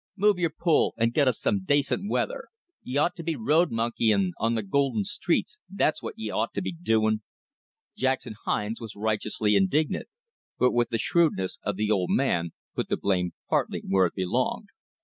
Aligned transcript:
Move 0.17 0.39
yor 0.39 0.49
pull, 0.49 0.95
an' 0.97 1.11
get 1.11 1.27
us 1.27 1.39
some 1.39 1.59
dacint 1.63 2.09
weather! 2.09 2.47
Ye 2.81 2.97
awt 2.97 3.15
t' 3.15 3.21
be 3.21 3.35
road 3.35 3.69
monkeyin' 3.69 4.31
on 4.39 4.55
th' 4.55 4.67
golden 4.67 5.03
streets, 5.03 5.59
thot's 5.77 6.01
what 6.01 6.17
ye 6.17 6.31
awt 6.31 6.55
to 6.55 6.61
be 6.63 6.71
doin'!" 6.71 7.21
Jackson 7.95 8.33
Hines 8.45 8.81
was 8.81 8.95
righteously 8.95 9.55
indignant, 9.55 10.07
but 10.57 10.71
with 10.71 10.89
the 10.89 10.97
shrewdness 10.97 11.59
of 11.61 11.75
the 11.75 11.91
old 11.91 12.09
man, 12.09 12.49
put 12.73 12.89
the 12.89 12.97
blame 12.97 13.33
partly 13.47 13.83
where 13.87 14.07
it 14.07 14.15
belonged. 14.15 14.69